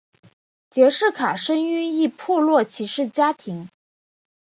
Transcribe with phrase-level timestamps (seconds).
[0.71, 3.69] 杰式卡生于一破落骑士家庭。